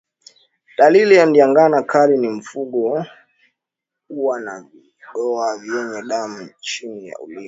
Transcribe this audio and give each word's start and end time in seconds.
Dalili 0.77 1.15
ya 1.15 1.25
ndigana 1.25 1.83
kali 1.83 2.17
ni 2.17 2.27
mfugo 2.29 3.05
kuwa 4.07 4.39
na 4.39 4.61
vidoa 4.73 5.57
vyenye 5.57 6.01
damu 6.01 6.49
chini 6.59 7.07
ya 7.07 7.19
ulimi 7.19 7.39